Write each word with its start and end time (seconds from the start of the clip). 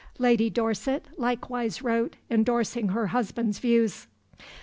Lady 0.17 0.49
Dorset 0.49 1.05
likewise 1.15 1.83
wrote, 1.83 2.15
endorsing 2.31 2.87
her 2.89 3.05
husband's 3.09 3.59
views. 3.59 4.07